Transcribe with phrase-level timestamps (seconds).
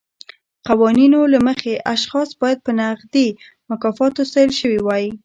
[0.67, 3.27] قوانینو له مخې اشخاص باید په نغدي
[3.69, 5.05] مکافاتو ستایل شوي وای.